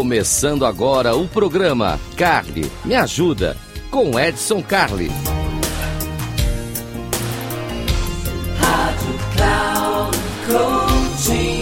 Começando 0.00 0.64
agora 0.64 1.14
o 1.14 1.28
programa 1.28 2.00
Carly 2.16 2.72
Me 2.86 2.94
Ajuda 2.94 3.54
com 3.90 4.18
Edson 4.18 4.62
Carli. 4.62 5.10
Rádio 8.58 9.18
Cloud 9.36 10.18
Coaching. 10.46 11.60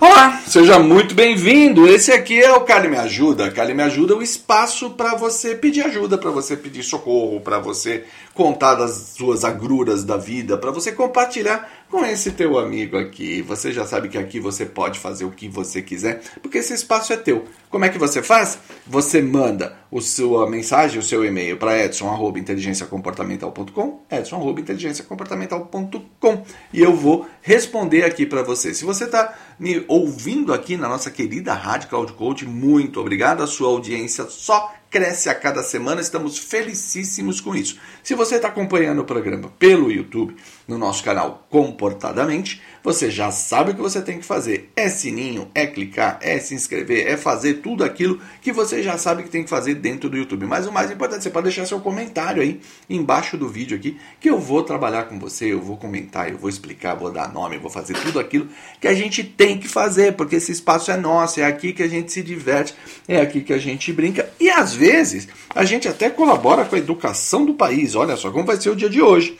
Olá, 0.00 0.40
seja 0.46 0.78
muito 0.78 1.14
bem-vindo. 1.14 1.86
Esse 1.86 2.10
aqui 2.10 2.40
é 2.42 2.50
o 2.54 2.62
Cali 2.62 2.88
Me 2.88 2.96
Ajuda. 2.96 3.50
Cali 3.50 3.74
Me 3.74 3.82
Ajuda 3.82 4.14
é 4.14 4.16
o 4.16 4.22
espaço 4.22 4.88
para 4.88 5.14
você 5.14 5.54
pedir 5.54 5.82
ajuda, 5.82 6.16
para 6.16 6.30
você 6.30 6.56
pedir 6.56 6.82
socorro, 6.82 7.38
para 7.42 7.58
você 7.58 8.04
contar 8.32 8.76
das 8.76 9.12
suas 9.18 9.44
agruras 9.44 10.04
da 10.04 10.16
vida, 10.16 10.56
para 10.56 10.70
você 10.70 10.90
compartilhar 10.90 11.79
com 11.90 12.04
esse 12.04 12.30
teu 12.30 12.58
amigo 12.58 12.96
aqui. 12.96 13.42
Você 13.42 13.72
já 13.72 13.84
sabe 13.84 14.08
que 14.08 14.16
aqui 14.16 14.38
você 14.38 14.64
pode 14.64 14.96
fazer 14.98 15.24
o 15.24 15.30
que 15.30 15.48
você 15.48 15.82
quiser, 15.82 16.22
porque 16.40 16.58
esse 16.58 16.72
espaço 16.72 17.12
é 17.12 17.16
teu. 17.16 17.44
Como 17.68 17.84
é 17.84 17.88
que 17.88 17.98
você 17.98 18.22
faz? 18.22 18.58
Você 18.86 19.20
manda 19.20 19.76
a 19.92 20.00
sua 20.00 20.48
mensagem, 20.48 21.00
o 21.00 21.02
seu 21.02 21.24
e-mail 21.24 21.56
para 21.56 21.76
edson@inteligenciacomportamental.com, 21.84 24.02
edson@inteligenciacomportamental.com, 24.10 26.44
e 26.72 26.80
eu 26.80 26.94
vou 26.94 27.26
responder 27.42 28.04
aqui 28.04 28.24
para 28.24 28.42
você. 28.42 28.72
Se 28.72 28.84
você 28.84 29.04
está 29.04 29.36
me 29.58 29.84
ouvindo 29.88 30.54
aqui 30.54 30.76
na 30.76 30.88
nossa 30.88 31.10
querida 31.10 31.54
Rádio 31.54 31.88
Cloud 31.88 32.12
Coach, 32.12 32.46
muito 32.46 33.00
obrigado. 33.00 33.42
A 33.42 33.46
sua 33.46 33.68
audiência 33.68 34.26
só 34.28 34.72
cresce 34.90 35.28
a 35.28 35.34
cada 35.34 35.62
semana, 35.62 36.00
estamos 36.00 36.36
felicíssimos 36.36 37.40
com 37.40 37.54
isso. 37.54 37.78
Se 38.02 38.14
você 38.14 38.36
está 38.36 38.48
acompanhando 38.48 38.98
o 38.98 39.04
programa 39.04 39.48
pelo 39.56 39.90
YouTube, 39.90 40.34
no 40.66 40.76
nosso 40.76 41.02
canal 41.04 41.46
Comportadamente, 41.50 42.62
você 42.82 43.10
já 43.10 43.30
sabe 43.30 43.72
o 43.72 43.74
que 43.74 43.80
você 43.80 44.00
tem 44.00 44.18
que 44.18 44.24
fazer. 44.24 44.70
É 44.74 44.88
sininho, 44.88 45.50
é 45.54 45.66
clicar, 45.66 46.18
é 46.22 46.38
se 46.38 46.54
inscrever, 46.54 47.06
é 47.06 47.16
fazer 47.16 47.54
tudo 47.54 47.84
aquilo 47.84 48.20
que 48.40 48.52
você 48.52 48.82
já 48.82 48.96
sabe 48.96 49.22
que 49.22 49.28
tem 49.28 49.44
que 49.44 49.50
fazer 49.50 49.74
dentro 49.74 50.08
do 50.08 50.16
YouTube. 50.16 50.46
Mas 50.46 50.66
o 50.66 50.72
mais 50.72 50.90
importante, 50.90 51.22
você 51.22 51.30
pode 51.30 51.44
deixar 51.44 51.66
seu 51.66 51.80
comentário 51.80 52.40
aí 52.40 52.60
embaixo 52.88 53.36
do 53.36 53.48
vídeo 53.48 53.76
aqui, 53.76 53.98
que 54.20 54.30
eu 54.30 54.38
vou 54.38 54.62
trabalhar 54.62 55.04
com 55.04 55.18
você, 55.18 55.52
eu 55.52 55.60
vou 55.60 55.76
comentar, 55.76 56.30
eu 56.30 56.38
vou 56.38 56.48
explicar, 56.48 56.94
vou 56.94 57.10
dar 57.10 57.32
nome, 57.32 57.58
vou 57.58 57.70
fazer 57.70 57.94
tudo 57.94 58.18
aquilo 58.18 58.48
que 58.80 58.88
a 58.88 58.94
gente 58.94 59.22
tem 59.22 59.58
que 59.58 59.68
fazer, 59.68 60.14
porque 60.14 60.36
esse 60.36 60.52
espaço 60.52 60.90
é 60.90 60.96
nosso, 60.96 61.40
é 61.40 61.44
aqui 61.44 61.72
que 61.72 61.82
a 61.82 61.88
gente 61.88 62.12
se 62.12 62.22
diverte, 62.22 62.74
é 63.06 63.20
aqui 63.20 63.40
que 63.40 63.52
a 63.52 63.58
gente 63.58 63.92
brinca 63.92 64.30
e 64.40 64.48
às 64.48 64.74
vezes 64.80 65.28
a 65.54 65.62
gente 65.64 65.86
até 65.86 66.08
colabora 66.08 66.64
com 66.64 66.74
a 66.74 66.78
educação 66.78 67.44
do 67.44 67.52
país. 67.52 67.94
Olha 67.94 68.16
só 68.16 68.30
como 68.30 68.46
vai 68.46 68.58
ser 68.58 68.70
o 68.70 68.76
dia 68.76 68.88
de 68.88 69.02
hoje. 69.02 69.36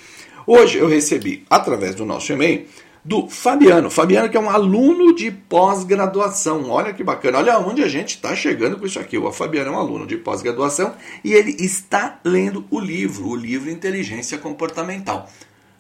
Hoje 0.47 0.77
eu 0.77 0.87
recebi, 0.87 1.45
através 1.49 1.95
do 1.95 2.05
nosso 2.05 2.31
e-mail, 2.31 2.67
do 3.03 3.27
Fabiano. 3.27 3.89
Fabiano 3.91 4.29
que 4.29 4.37
é 4.37 4.41
um 4.41 4.51
aluno 4.51 5.15
de 5.15 5.31
pós-graduação. 5.31 6.69
Olha 6.69 6.93
que 6.93 7.03
bacana. 7.03 7.39
Olha 7.39 7.59
onde 7.59 7.83
a 7.83 7.89
gente 7.89 8.17
está 8.17 8.37
chegando 8.37 8.77
com 8.79 8.85
isso 8.85 9.01
aqui. 9.01 9.17
O 9.17 9.33
Fabiano 9.33 9.71
é 9.71 9.75
um 9.75 9.79
aluno 9.79 10.07
de 10.07 10.19
pós-graduação 10.19 10.95
e 11.25 11.33
ele 11.33 11.57
está 11.59 12.21
lendo 12.23 12.67
o 12.71 12.79
livro, 12.79 13.27
o 13.27 13.35
livro 13.35 13.71
Inteligência 13.71 14.37
Comportamental. 14.37 15.27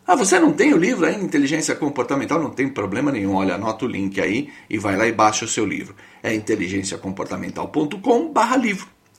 Ah, 0.06 0.16
você 0.16 0.40
não 0.40 0.52
tem 0.52 0.72
o 0.72 0.78
livro 0.78 1.04
aí, 1.04 1.14
Inteligência 1.22 1.76
Comportamental? 1.76 2.42
Não 2.42 2.50
tem 2.50 2.66
problema 2.68 3.12
nenhum. 3.12 3.34
Olha, 3.34 3.56
anota 3.56 3.84
o 3.84 3.88
link 3.88 4.18
aí 4.20 4.48
e 4.70 4.78
vai 4.78 4.96
lá 4.96 5.06
e 5.06 5.12
baixa 5.12 5.44
o 5.44 5.48
seu 5.48 5.66
livro. 5.66 5.94
É 6.22 6.34
inteligenciacomportamental.com 6.34 8.32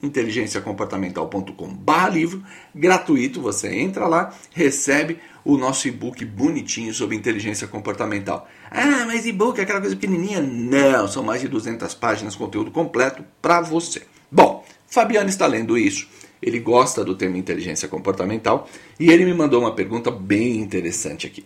barra 0.02 2.10
livro 2.10 2.12
inteligenciacomportamental.com.br 2.12 2.12
livro, 2.12 2.44
gratuito, 2.74 3.42
você 3.42 3.74
entra 3.74 4.08
lá, 4.08 4.34
recebe 4.52 5.20
o 5.44 5.58
nosso 5.58 5.88
e-book 5.88 6.24
bonitinho 6.26 6.94
sobre 6.94 7.16
inteligência 7.16 7.68
comportamental. 7.68 8.48
Ah, 8.70 9.06
mas 9.06 9.26
e-book 9.26 9.60
é 9.60 9.64
aquela 9.64 9.82
coisa 9.82 9.96
pequenininha? 9.96 10.42
Não, 10.42 11.08
são 11.08 11.24
mais 11.24 11.42
de 11.42 11.48
200 11.48 11.94
páginas, 11.96 12.36
conteúdo 12.36 12.72
completo 12.72 13.24
para 13.42 13.62
você. 13.62 14.04
Bom, 14.32 14.64
Fabiano 14.88 15.30
está 15.30 15.48
lendo 15.48 15.78
isso, 15.78 16.08
ele 16.42 16.60
gosta 16.60 17.04
do 17.04 17.16
tema 17.16 17.38
inteligência 17.38 17.88
comportamental 17.88 18.70
e 19.00 19.10
ele 19.10 19.26
me 19.26 19.34
mandou 19.34 19.62
uma 19.62 19.74
pergunta 19.74 20.12
bem 20.12 20.58
interessante 20.58 21.28
aqui. 21.28 21.46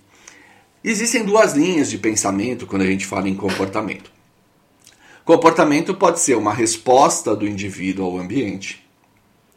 Existem 0.83 1.23
duas 1.23 1.53
linhas 1.53 1.89
de 1.89 1.97
pensamento 1.97 2.67
quando 2.67 2.83
a 2.83 2.85
gente 2.85 3.05
fala 3.05 3.27
em 3.27 3.35
comportamento. 3.35 4.11
Comportamento 5.25 5.95
pode 5.95 6.19
ser 6.19 6.37
uma 6.37 6.53
resposta 6.53 7.35
do 7.35 7.47
indivíduo 7.47 8.05
ao 8.05 8.19
ambiente. 8.19 8.85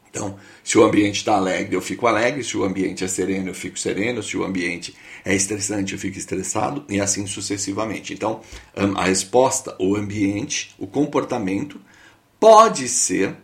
Então, 0.08 0.38
se 0.64 0.78
o 0.78 0.82
ambiente 0.82 1.16
está 1.16 1.36
alegre, 1.36 1.76
eu 1.76 1.82
fico 1.82 2.06
alegre. 2.06 2.42
Se 2.42 2.56
o 2.56 2.64
ambiente 2.64 3.04
é 3.04 3.06
sereno, 3.06 3.50
eu 3.50 3.54
fico 3.54 3.78
sereno. 3.78 4.22
Se 4.22 4.34
o 4.34 4.44
ambiente 4.44 4.94
é 5.26 5.34
estressante, 5.34 5.92
eu 5.92 5.98
fico 5.98 6.16
estressado. 6.16 6.86
E 6.88 6.98
assim 6.98 7.26
sucessivamente. 7.26 8.14
Então, 8.14 8.40
a 8.96 9.04
resposta, 9.04 9.76
o 9.78 9.94
ambiente, 9.94 10.74
o 10.78 10.86
comportamento, 10.86 11.78
pode 12.40 12.88
ser 12.88 13.36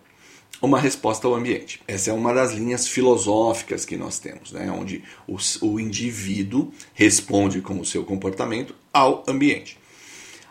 uma 0.62 0.80
resposta 0.80 1.26
ao 1.26 1.34
ambiente. 1.34 1.82
Essa 1.86 2.08
é 2.08 2.14
uma 2.14 2.32
das 2.32 2.52
linhas 2.52 2.88
filosóficas 2.88 3.84
que 3.84 3.98
nós 3.98 4.18
temos, 4.18 4.50
né? 4.50 4.70
onde 4.70 5.04
o, 5.28 5.36
o 5.60 5.78
indivíduo 5.78 6.72
responde 6.94 7.60
com 7.60 7.78
o 7.78 7.84
seu 7.84 8.02
comportamento 8.02 8.74
ao 8.90 9.22
ambiente. 9.28 9.76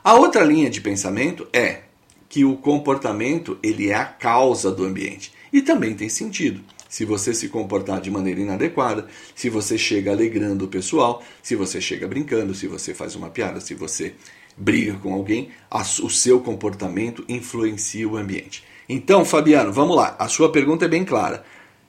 A 0.04 0.16
outra 0.16 0.44
linha 0.44 0.70
de 0.70 0.82
pensamento 0.82 1.48
é 1.54 1.84
que 2.28 2.44
o 2.44 2.58
comportamento 2.58 3.58
ele 3.64 3.90
é 3.90 3.96
a 3.96 4.04
causa 4.04 4.70
do 4.70 4.84
ambiente. 4.84 5.32
E 5.52 5.62
também 5.62 5.96
tem 5.96 6.10
sentido. 6.10 6.62
Se 6.90 7.06
você 7.06 7.34
se 7.34 7.48
comportar 7.48 8.02
de 8.02 8.12
maneira 8.12 8.42
inadequada, 8.42 9.08
se 9.34 9.50
você 9.50 9.78
chega 9.78 10.12
alegrando 10.12 10.66
o 10.66 10.68
pessoal, 10.68 11.24
se 11.42 11.56
você 11.56 11.80
chega 11.80 12.06
brincando, 12.06 12.54
se 12.54 12.68
você 12.68 12.94
faz 12.94 13.16
uma 13.16 13.30
piada, 13.30 13.62
se 13.62 13.74
você 13.74 14.14
briga 14.58 14.98
com 14.98 15.14
alguém, 15.14 15.52
o 15.72 16.10
seu 16.10 16.42
comportamento 16.42 17.24
influencia 17.30 18.08
o 18.08 18.18
ambiente. 18.18 18.62
Então, 18.90 19.24
Fabiano, 19.24 19.72
vamos 19.72 19.96
lá. 19.96 20.18
A 20.20 20.28
sua 20.28 20.52
pergunta 20.52 20.84
é 20.84 20.90
bem 20.90 21.06
clara. 21.06 21.46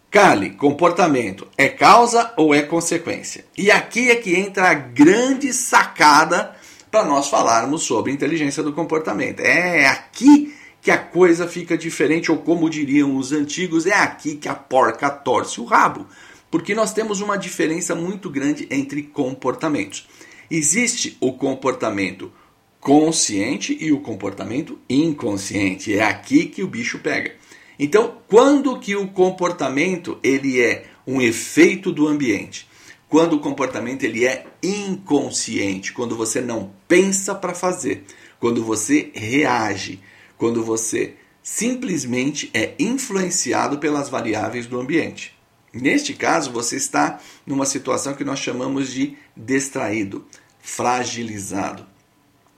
Cali, 0.09 0.51
comportamento 0.51 1.49
é 1.59 1.69
causa 1.69 2.33
ou 2.37 2.55
é 2.55 2.63
consequência? 2.63 3.45
E 3.59 3.73
aqui 3.73 4.09
é 4.09 4.15
que 4.15 4.37
entra 4.37 4.71
a 4.71 4.75
grande 4.75 5.53
sacada 5.53 6.54
para 6.95 7.05
nós 7.05 7.29
falarmos 7.29 7.83
sobre 7.83 8.13
inteligência 8.13 8.63
do 8.63 8.73
comportamento. 8.73 9.41
É 9.41 9.85
aqui 9.85 10.55
que 10.81 10.93
a 10.93 10.97
coisa 10.97 11.49
fica 11.49 11.77
diferente, 11.77 12.31
ou 12.31 12.39
como 12.39 12.71
diriam 12.71 13.17
os 13.17 13.33
antigos, 13.33 13.85
é 13.85 13.95
aqui 13.95 14.37
que 14.37 14.49
a 14.49 14.55
porca 14.55 15.11
torce 15.11 15.61
o 15.61 15.65
rabo. 15.65 16.07
Porque 16.49 16.73
nós 16.73 16.93
temos 16.93 17.21
uma 17.21 17.37
diferença 17.37 17.97
muito 17.97 18.31
grande 18.31 18.69
entre 18.71 19.03
comportamentos. 19.03 20.07
Existe 20.49 21.17
o 21.21 21.33
comportamento 21.33 22.31
consciente 22.79 23.77
e 23.81 23.91
o 23.91 23.99
comportamento 23.99 24.79
inconsciente. 24.89 25.93
É 25.99 26.05
aqui 26.05 26.47
que 26.47 26.63
o 26.63 26.69
bicho 26.69 27.01
pega. 27.01 27.35
Então, 27.77 28.19
quando 28.29 28.79
que 28.79 28.95
o 28.95 29.09
comportamento 29.09 30.17
ele 30.23 30.61
é 30.61 30.85
um 31.05 31.21
efeito 31.21 31.91
do 31.91 32.07
ambiente? 32.07 32.69
Quando 33.09 33.35
o 33.35 33.41
comportamento 33.41 34.03
ele 34.05 34.27
é 34.27 34.47
inconsciente, 34.63 35.93
quando 35.93 36.17
você 36.17 36.41
não 36.41 36.71
pensa 36.89 37.35
para 37.35 37.55
fazer, 37.55 38.05
quando 38.41 38.65
você 38.65 39.11
reage, 39.15 40.01
quando 40.37 40.65
você 40.65 41.15
simplesmente 41.43 42.51
é 42.55 42.75
influenciado 42.79 43.79
pelas 43.79 44.09
variáveis 44.09 44.67
do 44.67 44.81
ambiente. 44.81 45.35
Neste 45.73 46.15
caso, 46.15 46.53
você 46.53 46.77
está 46.77 47.21
numa 47.47 47.67
situação 47.67 48.15
que 48.15 48.25
nós 48.25 48.39
chamamos 48.39 48.93
de 48.93 49.17
distraído, 49.37 50.25
fragilizado. 50.61 51.85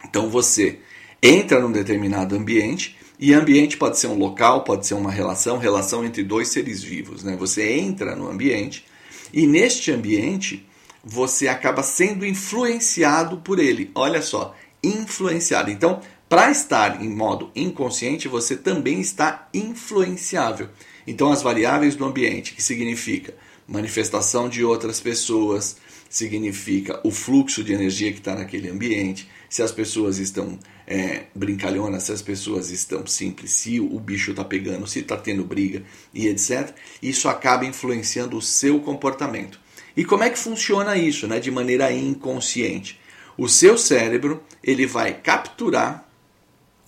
Então 0.04 0.28
você 0.28 0.78
entra 1.22 1.60
num 1.60 1.72
determinado 1.72 2.36
ambiente 2.36 2.96
e 3.18 3.32
ambiente 3.32 3.76
pode 3.76 3.98
ser 3.98 4.08
um 4.08 4.18
local, 4.18 4.62
pode 4.62 4.86
ser 4.86 4.94
uma 4.94 5.10
relação, 5.10 5.58
relação 5.58 6.04
entre 6.04 6.22
dois 6.22 6.48
seres 6.48 6.82
vivos. 6.82 7.24
Né? 7.24 7.34
Você 7.36 7.72
entra 7.72 8.14
no 8.14 8.30
ambiente 8.30 8.84
e 9.32 9.46
neste 9.46 9.90
ambiente, 9.92 10.66
você 11.04 11.48
acaba 11.48 11.82
sendo 11.82 12.26
influenciado 12.26 13.38
por 13.38 13.58
ele. 13.58 13.90
Olha 13.94 14.20
só, 14.20 14.54
influenciado. 14.82 15.70
Então, 15.70 16.00
para 16.28 16.50
estar 16.50 17.02
em 17.02 17.08
modo 17.08 17.50
inconsciente, 17.54 18.26
você 18.26 18.56
também 18.56 19.00
está 19.00 19.48
influenciável. 19.54 20.68
Então, 21.06 21.30
as 21.30 21.42
variáveis 21.42 21.94
do 21.94 22.04
ambiente, 22.04 22.52
que 22.52 22.62
significa 22.62 23.34
manifestação 23.68 24.48
de 24.48 24.64
outras 24.64 25.00
pessoas, 25.00 25.76
significa 26.08 27.00
o 27.04 27.10
fluxo 27.10 27.62
de 27.62 27.72
energia 27.72 28.12
que 28.12 28.18
está 28.18 28.34
naquele 28.34 28.68
ambiente, 28.68 29.28
se 29.48 29.62
as 29.62 29.70
pessoas 29.70 30.18
estão 30.18 30.58
é, 30.86 31.24
brincalhonas, 31.34 32.04
se 32.04 32.12
as 32.12 32.22
pessoas 32.22 32.70
estão 32.70 33.06
simples, 33.06 33.50
se 33.50 33.80
o 33.80 33.98
bicho 33.98 34.30
está 34.30 34.44
pegando, 34.44 34.86
se 34.86 35.00
está 35.00 35.16
tendo 35.16 35.44
briga 35.44 35.82
e 36.14 36.28
etc. 36.28 36.74
Isso 37.02 37.28
acaba 37.28 37.64
influenciando 37.64 38.36
o 38.36 38.42
seu 38.42 38.80
comportamento. 38.80 39.58
E 39.96 40.04
como 40.04 40.22
é 40.22 40.30
que 40.30 40.38
funciona 40.38 40.96
isso, 40.96 41.26
né? 41.26 41.40
De 41.40 41.50
maneira 41.50 41.90
inconsciente. 41.90 43.00
O 43.36 43.48
seu 43.48 43.76
cérebro 43.76 44.42
ele 44.62 44.86
vai 44.86 45.14
capturar 45.14 46.08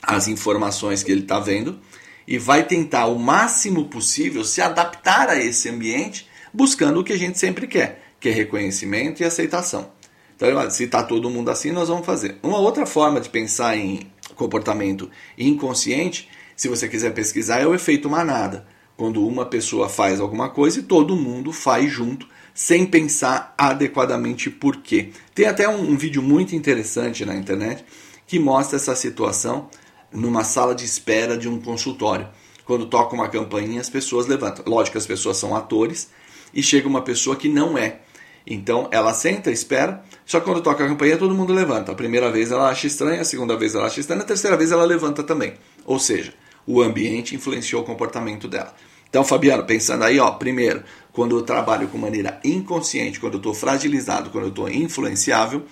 as 0.02 0.28
informações 0.28 1.02
que 1.02 1.10
ele 1.10 1.22
está 1.22 1.40
vendo 1.40 1.78
e 2.26 2.38
vai 2.38 2.64
tentar 2.64 3.06
o 3.06 3.18
máximo 3.18 3.86
possível 3.86 4.44
se 4.44 4.60
adaptar 4.60 5.28
a 5.28 5.42
esse 5.42 5.68
ambiente, 5.68 6.28
buscando 6.52 7.00
o 7.00 7.04
que 7.04 7.12
a 7.12 7.18
gente 7.18 7.38
sempre 7.38 7.66
quer, 7.66 8.12
que 8.20 8.28
é 8.28 8.32
reconhecimento 8.32 9.22
e 9.22 9.24
aceitação. 9.24 9.90
Então, 10.38 10.70
se 10.70 10.84
está 10.84 11.02
todo 11.02 11.28
mundo 11.28 11.50
assim, 11.50 11.72
nós 11.72 11.88
vamos 11.88 12.06
fazer. 12.06 12.38
Uma 12.44 12.58
outra 12.58 12.86
forma 12.86 13.20
de 13.20 13.28
pensar 13.28 13.76
em 13.76 14.08
comportamento 14.36 15.10
inconsciente, 15.36 16.28
se 16.54 16.68
você 16.68 16.88
quiser 16.88 17.12
pesquisar, 17.12 17.58
é 17.58 17.66
o 17.66 17.74
efeito 17.74 18.08
manada. 18.08 18.64
Quando 18.96 19.26
uma 19.26 19.44
pessoa 19.44 19.88
faz 19.88 20.20
alguma 20.20 20.48
coisa 20.48 20.78
e 20.78 20.84
todo 20.84 21.16
mundo 21.16 21.52
faz 21.52 21.90
junto, 21.90 22.28
sem 22.54 22.86
pensar 22.86 23.52
adequadamente 23.58 24.48
por 24.48 24.76
quê. 24.76 25.10
Tem 25.34 25.46
até 25.46 25.68
um, 25.68 25.90
um 25.90 25.96
vídeo 25.96 26.22
muito 26.22 26.54
interessante 26.54 27.24
na 27.24 27.34
internet 27.34 27.84
que 28.24 28.38
mostra 28.38 28.76
essa 28.76 28.94
situação 28.94 29.68
numa 30.12 30.44
sala 30.44 30.72
de 30.72 30.84
espera 30.84 31.36
de 31.36 31.48
um 31.48 31.60
consultório. 31.60 32.28
Quando 32.64 32.86
toca 32.86 33.14
uma 33.14 33.28
campainha, 33.28 33.80
as 33.80 33.90
pessoas 33.90 34.28
levantam. 34.28 34.64
Lógico 34.66 34.92
que 34.92 34.98
as 34.98 35.06
pessoas 35.06 35.36
são 35.36 35.56
atores 35.56 36.10
e 36.54 36.62
chega 36.62 36.86
uma 36.86 37.02
pessoa 37.02 37.34
que 37.34 37.48
não 37.48 37.76
é. 37.76 38.02
Então 38.50 38.88
ela 38.90 39.12
senta, 39.12 39.50
espera, 39.50 40.02
só 40.24 40.40
que 40.40 40.46
quando 40.46 40.62
toca 40.62 40.82
a 40.82 40.88
campainha 40.88 41.18
todo 41.18 41.34
mundo 41.34 41.52
levanta. 41.52 41.92
A 41.92 41.94
primeira 41.94 42.30
vez 42.30 42.50
ela 42.50 42.70
acha 42.70 42.86
estranha, 42.86 43.20
a 43.20 43.24
segunda 43.24 43.56
vez 43.56 43.74
ela 43.74 43.86
acha 43.86 44.00
estranha, 44.00 44.22
a 44.22 44.24
terceira 44.24 44.56
vez 44.56 44.72
ela 44.72 44.84
levanta 44.84 45.22
também. 45.22 45.52
Ou 45.84 45.98
seja, 45.98 46.32
o 46.66 46.80
ambiente 46.80 47.34
influenciou 47.34 47.82
o 47.82 47.84
comportamento 47.84 48.48
dela. 48.48 48.74
Então, 49.08 49.24
Fabiano, 49.24 49.64
pensando 49.64 50.04
aí, 50.04 50.18
ó, 50.18 50.30
primeiro, 50.32 50.82
quando 51.12 51.36
eu 51.36 51.42
trabalho 51.42 51.88
com 51.88 51.98
maneira 51.98 52.40
inconsciente, 52.44 53.20
quando 53.20 53.34
eu 53.34 53.38
estou 53.38 53.54
fragilizado, 53.54 54.30
quando 54.30 54.44
eu 54.44 54.50
estou 54.50 54.68
influenciável, 54.68 55.62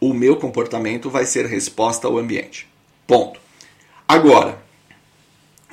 o 0.00 0.12
meu 0.12 0.36
comportamento 0.36 1.08
vai 1.08 1.24
ser 1.24 1.46
resposta 1.46 2.08
ao 2.08 2.18
ambiente. 2.18 2.68
Ponto. 3.06 3.40
Agora, 4.06 4.60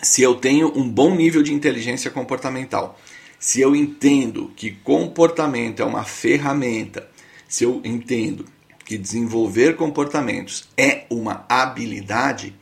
se 0.02 0.22
eu 0.22 0.36
tenho 0.36 0.72
um 0.76 0.88
bom 0.88 1.16
nível 1.16 1.42
de 1.42 1.54
inteligência 1.54 2.12
comportamental, 2.12 3.00
se 3.40 3.62
eu 3.62 3.76
entendo 3.76 4.52
que 4.56 4.72
comportamento 4.72 5.82
é 5.82 5.86
uma 5.86 6.04
ferramenta, 6.04 7.10
se 7.48 7.64
eu 7.64 7.82
entendo 7.86 8.46
que 8.86 8.98
desenvolver 8.98 9.76
comportamentos 9.76 10.68
é 10.78 11.06
uma 11.10 11.46
habilidade, 11.48 12.54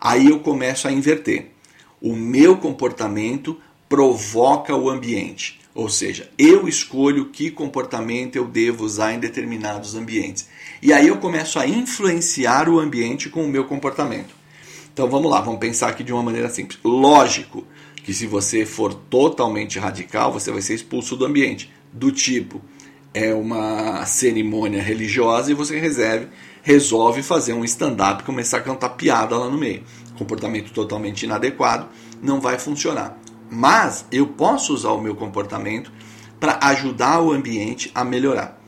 aí 0.00 0.28
eu 0.28 0.40
começo 0.40 0.88
a 0.88 0.92
inverter. 0.92 1.50
O 2.00 2.16
meu 2.16 2.56
comportamento 2.56 3.58
provoca 3.88 4.74
o 4.74 4.90
ambiente. 4.90 5.60
Ou 5.74 5.88
seja, 5.88 6.30
eu 6.38 6.68
escolho 6.68 7.26
que 7.26 7.50
comportamento 7.50 8.36
eu 8.36 8.46
devo 8.46 8.84
usar 8.84 9.12
em 9.12 9.18
determinados 9.18 9.94
ambientes. 9.94 10.48
E 10.82 10.92
aí 10.92 11.08
eu 11.08 11.16
começo 11.18 11.58
a 11.58 11.66
influenciar 11.66 12.68
o 12.68 12.78
ambiente 12.78 13.28
com 13.28 13.44
o 13.44 13.48
meu 13.48 13.64
comportamento. 13.64 14.34
Então 14.92 15.08
vamos 15.08 15.30
lá, 15.30 15.40
vamos 15.40 15.58
pensar 15.58 15.88
aqui 15.88 16.04
de 16.04 16.12
uma 16.12 16.22
maneira 16.22 16.48
simples. 16.48 16.78
Lógico 16.84 17.66
que 18.04 18.12
se 18.12 18.26
você 18.26 18.66
for 18.66 18.92
totalmente 18.92 19.78
radical, 19.78 20.30
você 20.30 20.52
vai 20.52 20.60
ser 20.60 20.74
expulso 20.74 21.16
do 21.16 21.24
ambiente. 21.24 21.72
Do 21.90 22.12
tipo, 22.12 22.60
é 23.14 23.32
uma 23.32 24.04
cerimônia 24.04 24.82
religiosa 24.82 25.50
e 25.50 25.54
você 25.54 25.80
reserve, 25.80 26.28
resolve 26.62 27.22
fazer 27.22 27.54
um 27.54 27.64
stand-up 27.64 28.22
e 28.22 28.26
começar 28.26 28.58
a 28.58 28.62
cantar 28.62 28.90
piada 28.90 29.38
lá 29.38 29.48
no 29.48 29.56
meio. 29.56 29.82
Comportamento 30.18 30.70
totalmente 30.70 31.22
inadequado, 31.22 31.88
não 32.22 32.42
vai 32.42 32.58
funcionar. 32.58 33.18
Mas 33.50 34.04
eu 34.12 34.26
posso 34.26 34.74
usar 34.74 34.90
o 34.90 35.00
meu 35.00 35.14
comportamento 35.14 35.90
para 36.38 36.58
ajudar 36.62 37.20
o 37.22 37.32
ambiente 37.32 37.90
a 37.94 38.04
melhorar. 38.04 38.62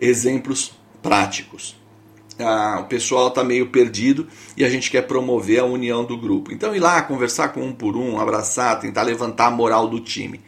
Exemplos 0.00 0.72
práticos 1.00 1.79
o 2.42 2.84
pessoal 2.84 3.28
está 3.28 3.44
meio 3.44 3.68
perdido 3.68 4.26
e 4.56 4.64
a 4.64 4.70
gente 4.70 4.90
quer 4.90 5.02
promover 5.02 5.60
a 5.60 5.64
união 5.64 6.04
do 6.04 6.16
grupo. 6.16 6.52
Então 6.52 6.74
ir 6.74 6.80
lá 6.80 7.02
conversar 7.02 7.48
com 7.48 7.62
um 7.62 7.72
por 7.72 7.96
um, 7.96 8.18
abraçar, 8.20 8.80
tentar 8.80 9.02
levantar 9.02 9.46
a 9.46 9.50
moral 9.50 9.88
do 9.88 10.00
time. 10.00 10.40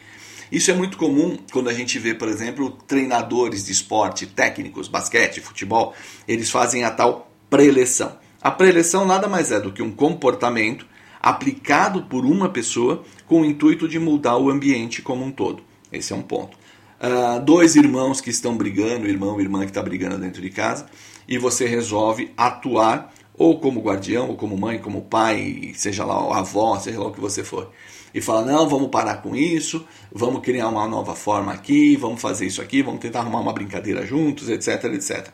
Isso 0.50 0.71
é 0.71 0.75
muito 0.75 0.99
comum 0.99 1.39
quando 1.50 1.71
a 1.71 1.73
gente 1.73 1.99
vê, 1.99 2.15
por 2.15 2.29
exemplo, 2.29 2.71
treinadores 2.87 3.65
de 3.65 3.73
esporte, 3.73 4.27
técnicos, 4.27 4.87
basquete, 4.87 5.41
futebol, 5.41 5.94
eles 6.29 6.50
fazem 6.50 6.85
a 6.85 6.91
tal 6.91 7.33
preleção. 7.49 8.19
A 8.41 8.50
preleção 8.50 9.06
nada 9.06 9.27
mais 9.27 9.50
é 9.50 9.59
do 9.59 9.73
que 9.73 9.83
um 9.83 9.91
comportamento 9.91 10.87
aplicado 11.23 12.03
por 12.03 12.27
uma 12.27 12.49
pessoa 12.49 13.03
com 13.27 13.41
o 13.41 13.45
intuito 13.45 13.88
de 13.88 13.99
mudar 13.99 14.37
o 14.37 14.50
ambiente 14.50 15.00
como 15.00 15.25
um 15.25 15.31
todo. 15.31 15.62
Esse 15.91 16.12
é 16.12 16.17
um 16.17 16.23
ponto. 16.23 16.59
Uh, 17.00 17.41
dois 17.43 17.75
irmãos 17.75 18.21
que 18.21 18.31
estão 18.31 18.56
brigando, 18.56 19.09
irmão 19.09 19.41
e 19.41 19.43
irmã 19.43 19.61
que 19.61 19.71
está 19.71 19.83
brigando 19.83 20.19
dentro 20.19 20.43
de 20.43 20.50
casa, 20.50 20.87
e 21.29 21.39
você 21.39 21.67
resolve 21.67 22.33
atuar 22.37 23.13
ou 23.35 23.59
como 23.59 23.81
guardião, 23.81 24.29
ou 24.29 24.37
como 24.37 24.57
mãe, 24.57 24.79
como 24.79 25.03
pai, 25.03 25.73
seja 25.75 26.05
lá 26.05 26.39
avó, 26.39 26.79
seja 26.79 27.01
lá 27.01 27.07
o 27.07 27.13
que 27.13 27.21
você 27.21 27.43
for. 27.43 27.73
E 28.15 28.21
fala: 28.21 28.45
não, 28.45 28.69
vamos 28.69 28.91
parar 28.91 29.17
com 29.23 29.35
isso, 29.35 29.87
vamos 30.13 30.43
criar 30.43 30.69
uma 30.69 30.87
nova 30.87 31.15
forma 31.15 31.53
aqui, 31.53 31.97
vamos 31.97 32.21
fazer 32.21 32.47
isso 32.47 32.61
aqui, 32.61 32.83
vamos 32.83 33.01
tentar 33.01 33.21
arrumar 33.21 33.41
uma 33.41 33.53
brincadeira 33.53 34.07
juntos, 34.07 34.49
etc, 34.49 34.85
etc. 34.85 35.29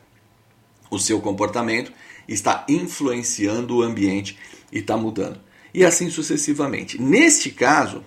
O 0.91 0.99
seu 0.99 1.21
comportamento 1.21 1.93
está 2.27 2.65
influenciando 2.69 3.77
o 3.77 3.83
ambiente 3.83 4.39
e 4.73 4.79
está 4.79 4.97
mudando. 4.97 5.41
E 5.75 5.85
assim 5.85 6.09
sucessivamente. 6.09 7.01
Neste 7.01 7.51
caso, 7.51 8.05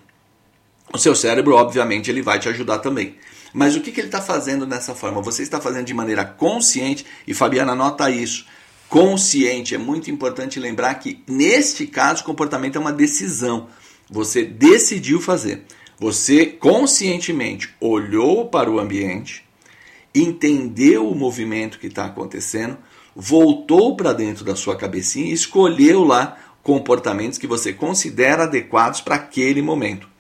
o 0.93 0.97
seu 0.97 1.15
cérebro, 1.15 1.55
obviamente, 1.55 2.09
ele 2.09 2.21
vai 2.21 2.39
te 2.39 2.49
ajudar 2.49 2.79
também. 2.79 3.15
Mas 3.53 3.75
o 3.75 3.81
que, 3.81 3.91
que 3.91 3.99
ele 3.99 4.07
está 4.07 4.21
fazendo 4.21 4.65
dessa 4.65 4.95
forma? 4.95 5.21
Você 5.21 5.43
está 5.43 5.59
fazendo 5.59 5.85
de 5.85 5.93
maneira 5.93 6.23
consciente, 6.23 7.05
e 7.27 7.33
Fabiana 7.33 7.75
nota 7.75 8.09
isso. 8.09 8.45
Consciente, 8.87 9.75
é 9.75 9.77
muito 9.77 10.11
importante 10.11 10.59
lembrar 10.59 10.95
que 10.95 11.23
neste 11.27 11.87
caso 11.87 12.21
o 12.21 12.25
comportamento 12.25 12.77
é 12.77 12.79
uma 12.79 12.91
decisão. 12.91 13.67
Você 14.09 14.43
decidiu 14.43 15.21
fazer. 15.21 15.63
Você 15.99 16.45
conscientemente 16.45 17.73
olhou 17.79 18.47
para 18.47 18.69
o 18.69 18.79
ambiente, 18.79 19.45
entendeu 20.13 21.07
o 21.07 21.15
movimento 21.15 21.79
que 21.79 21.87
está 21.87 22.05
acontecendo, 22.05 22.77
voltou 23.15 23.95
para 23.95 24.11
dentro 24.11 24.43
da 24.43 24.55
sua 24.55 24.75
cabecinha 24.75 25.27
e 25.27 25.33
escolheu 25.33 26.03
lá 26.03 26.37
comportamentos 26.63 27.37
que 27.37 27.47
você 27.47 27.71
considera 27.71 28.43
adequados 28.43 28.99
para 28.99 29.15
aquele 29.15 29.61
momento 29.61 30.10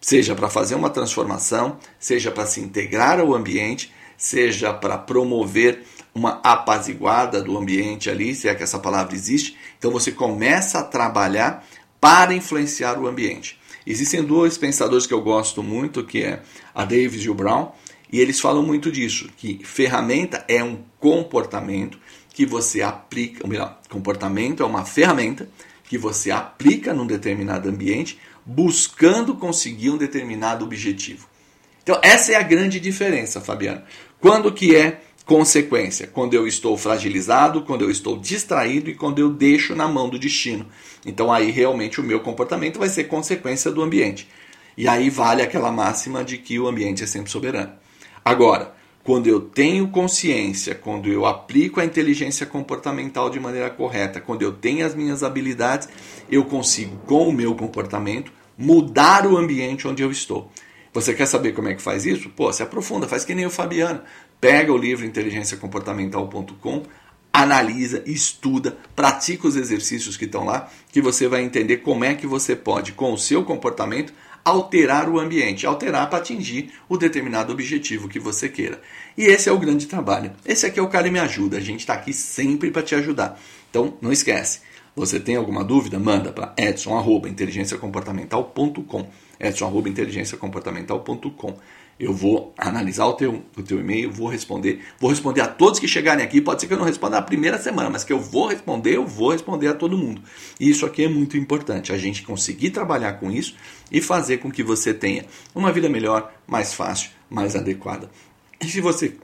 seja 0.00 0.34
para 0.34 0.48
fazer 0.48 0.74
uma 0.74 0.90
transformação, 0.90 1.78
seja 1.98 2.30
para 2.30 2.46
se 2.46 2.60
integrar 2.60 3.20
ao 3.20 3.34
ambiente, 3.34 3.92
seja 4.16 4.72
para 4.72 4.96
promover 4.96 5.84
uma 6.14 6.40
apaziguada 6.42 7.42
do 7.42 7.56
ambiente 7.56 8.10
ali, 8.10 8.34
se 8.34 8.48
é 8.48 8.54
que 8.54 8.62
essa 8.62 8.78
palavra 8.78 9.14
existe. 9.14 9.56
Então 9.78 9.90
você 9.90 10.10
começa 10.10 10.78
a 10.80 10.84
trabalhar 10.84 11.66
para 12.00 12.34
influenciar 12.34 12.98
o 12.98 13.06
ambiente. 13.06 13.58
Existem 13.86 14.22
dois 14.22 14.58
pensadores 14.58 15.06
que 15.06 15.14
eu 15.14 15.22
gosto 15.22 15.62
muito, 15.62 16.04
que 16.04 16.22
é 16.22 16.42
a 16.74 16.84
Davis 16.84 17.22
e 17.22 17.30
o 17.30 17.34
Brown, 17.34 17.72
e 18.12 18.20
eles 18.20 18.40
falam 18.40 18.62
muito 18.62 18.90
disso, 18.90 19.30
que 19.36 19.60
ferramenta 19.64 20.44
é 20.48 20.62
um 20.62 20.82
comportamento 20.98 21.98
que 22.34 22.44
você 22.44 22.82
aplica, 22.82 23.44
ou 23.44 23.48
melhor, 23.48 23.78
comportamento 23.88 24.62
é 24.62 24.66
uma 24.66 24.84
ferramenta 24.84 25.48
que 25.84 25.96
você 25.96 26.30
aplica 26.30 26.92
num 26.92 27.06
determinado 27.06 27.68
ambiente 27.68 28.18
buscando 28.44 29.34
conseguir 29.34 29.90
um 29.90 29.96
determinado 29.96 30.64
objetivo. 30.64 31.28
Então, 31.82 31.98
essa 32.02 32.32
é 32.32 32.36
a 32.36 32.42
grande 32.42 32.78
diferença, 32.78 33.40
Fabiano. 33.40 33.82
Quando 34.20 34.52
que 34.52 34.76
é 34.76 35.00
consequência? 35.24 36.06
Quando 36.06 36.34
eu 36.34 36.46
estou 36.46 36.76
fragilizado, 36.76 37.62
quando 37.62 37.82
eu 37.82 37.90
estou 37.90 38.18
distraído 38.18 38.90
e 38.90 38.94
quando 38.94 39.18
eu 39.18 39.30
deixo 39.30 39.74
na 39.74 39.88
mão 39.88 40.08
do 40.08 40.18
destino. 40.18 40.66
Então, 41.06 41.32
aí 41.32 41.50
realmente 41.50 42.00
o 42.00 42.04
meu 42.04 42.20
comportamento 42.20 42.78
vai 42.78 42.88
ser 42.88 43.04
consequência 43.04 43.70
do 43.70 43.82
ambiente. 43.82 44.28
E 44.76 44.88
aí 44.88 45.10
vale 45.10 45.42
aquela 45.42 45.70
máxima 45.72 46.24
de 46.24 46.38
que 46.38 46.58
o 46.58 46.68
ambiente 46.68 47.02
é 47.02 47.06
sempre 47.06 47.30
soberano. 47.30 47.72
Agora, 48.24 48.74
quando 49.02 49.26
eu 49.26 49.40
tenho 49.40 49.88
consciência, 49.88 50.74
quando 50.74 51.08
eu 51.08 51.24
aplico 51.24 51.80
a 51.80 51.84
inteligência 51.84 52.44
comportamental 52.44 53.30
de 53.30 53.40
maneira 53.40 53.70
correta, 53.70 54.20
quando 54.20 54.42
eu 54.42 54.52
tenho 54.52 54.84
as 54.84 54.94
minhas 54.94 55.22
habilidades, 55.22 55.88
eu 56.30 56.44
consigo, 56.44 56.96
com 57.06 57.28
o 57.28 57.32
meu 57.32 57.54
comportamento, 57.54 58.32
mudar 58.56 59.26
o 59.26 59.36
ambiente 59.36 59.88
onde 59.88 60.02
eu 60.02 60.10
estou. 60.10 60.50
Você 60.92 61.14
quer 61.14 61.26
saber 61.26 61.52
como 61.52 61.68
é 61.68 61.74
que 61.74 61.82
faz 61.82 62.04
isso? 62.04 62.28
Pô, 62.30 62.52
se 62.52 62.62
aprofunda, 62.62 63.06
faz 63.08 63.24
que 63.24 63.34
nem 63.34 63.46
o 63.46 63.50
Fabiano. 63.50 64.00
Pega 64.40 64.72
o 64.72 64.76
livro 64.76 65.06
inteligenciacomportamental.com, 65.06 66.82
analisa, 67.32 68.02
estuda, 68.06 68.76
pratica 68.94 69.46
os 69.46 69.56
exercícios 69.56 70.16
que 70.16 70.24
estão 70.24 70.44
lá, 70.44 70.68
que 70.90 71.00
você 71.00 71.28
vai 71.28 71.42
entender 71.42 71.78
como 71.78 72.04
é 72.04 72.14
que 72.14 72.26
você 72.26 72.56
pode, 72.56 72.92
com 72.92 73.12
o 73.12 73.18
seu 73.18 73.44
comportamento, 73.44 74.12
alterar 74.44 75.08
o 75.08 75.18
ambiente, 75.18 75.66
alterar 75.66 76.08
para 76.08 76.18
atingir 76.18 76.72
o 76.88 76.96
determinado 76.96 77.52
objetivo 77.52 78.08
que 78.08 78.18
você 78.18 78.48
queira. 78.48 78.80
E 79.16 79.24
esse 79.24 79.48
é 79.48 79.52
o 79.52 79.58
grande 79.58 79.86
trabalho. 79.86 80.32
Esse 80.44 80.66
aqui 80.66 80.80
é 80.80 80.82
o 80.82 80.88
cara 80.88 81.10
me 81.10 81.18
ajuda. 81.18 81.56
A 81.56 81.60
gente 81.60 81.80
está 81.80 81.94
aqui 81.94 82.12
sempre 82.12 82.70
para 82.70 82.82
te 82.82 82.94
ajudar. 82.94 83.40
Então, 83.68 83.96
não 84.00 84.12
esquece. 84.12 84.60
Você 84.96 85.20
tem 85.20 85.36
alguma 85.36 85.62
dúvida? 85.62 85.98
Manda 85.98 86.32
para 86.32 86.54
edson@inteligenciacomportamental.com. 86.56 89.08
edson@inteligenciacomportamental.com. 89.38 91.58
Eu 92.00 92.14
vou 92.14 92.54
analisar 92.56 93.04
o 93.04 93.12
teu, 93.12 93.42
o 93.54 93.62
teu 93.62 93.78
e-mail, 93.78 94.10
vou 94.10 94.26
responder. 94.26 94.82
Vou 94.98 95.10
responder 95.10 95.42
a 95.42 95.46
todos 95.46 95.78
que 95.78 95.86
chegarem 95.86 96.24
aqui. 96.24 96.40
Pode 96.40 96.62
ser 96.62 96.66
que 96.66 96.72
eu 96.72 96.78
não 96.78 96.86
responda 96.86 97.16
na 97.16 97.22
primeira 97.22 97.58
semana, 97.58 97.90
mas 97.90 98.02
que 98.02 98.10
eu 98.12 98.18
vou 98.18 98.46
responder, 98.46 98.96
eu 98.96 99.06
vou 99.06 99.32
responder 99.32 99.68
a 99.68 99.74
todo 99.74 99.98
mundo. 99.98 100.22
E 100.58 100.70
isso 100.70 100.86
aqui 100.86 101.04
é 101.04 101.08
muito 101.08 101.36
importante, 101.36 101.92
a 101.92 101.98
gente 101.98 102.22
conseguir 102.22 102.70
trabalhar 102.70 103.14
com 103.14 103.30
isso 103.30 103.54
e 103.92 104.00
fazer 104.00 104.38
com 104.38 104.50
que 104.50 104.62
você 104.62 104.94
tenha 104.94 105.26
uma 105.54 105.70
vida 105.70 105.90
melhor, 105.90 106.32
mais 106.46 106.72
fácil, 106.72 107.10
mais 107.28 107.54
adequada. 107.54 108.10
E 108.58 108.66
se 108.66 108.80
você 108.80 109.16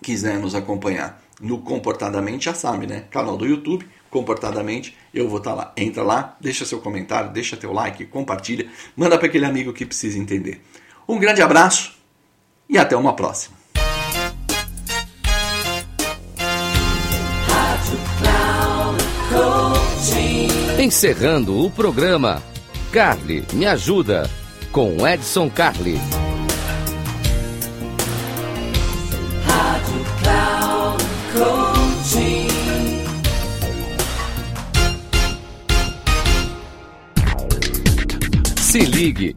quiser 0.00 0.38
nos 0.38 0.54
acompanhar 0.54 1.22
no 1.38 1.58
Comportadamente, 1.58 2.46
já 2.46 2.54
sabe, 2.54 2.86
né? 2.86 3.04
Canal 3.10 3.36
do 3.36 3.44
YouTube, 3.44 3.86
Comportadamente, 4.08 4.96
eu 5.12 5.28
vou 5.28 5.38
estar 5.38 5.52
lá. 5.52 5.72
Entra 5.76 6.02
lá, 6.02 6.36
deixa 6.40 6.64
seu 6.64 6.80
comentário, 6.80 7.30
deixa 7.30 7.58
teu 7.58 7.72
like, 7.72 8.06
compartilha, 8.06 8.68
manda 8.96 9.18
para 9.18 9.26
aquele 9.26 9.44
amigo 9.44 9.72
que 9.72 9.84
precisa 9.84 10.18
entender. 10.18 10.62
Um 11.06 11.18
grande 11.18 11.42
abraço 11.42 12.01
e 12.72 12.78
até 12.78 12.96
uma 12.96 13.12
próxima. 13.12 13.54
Encerrando 20.78 21.64
o 21.64 21.70
programa, 21.70 22.42
Carly 22.90 23.44
me 23.52 23.66
ajuda 23.66 24.28
com 24.72 25.06
Edson 25.06 25.50
Coaching. 25.50 26.00
Se 38.56 38.78
ligue, 38.80 39.36